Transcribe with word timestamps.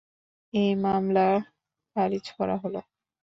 এই 0.53 0.71
মামলা 0.83 1.27
খারিজ 1.95 2.25
করা 2.37 2.55
হলো। 2.57 2.79